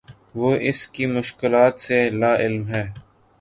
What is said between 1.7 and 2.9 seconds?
سے لاعلم ہے